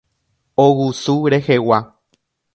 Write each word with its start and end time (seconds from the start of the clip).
Ogusu 0.63 1.13
rehegua. 1.31 1.79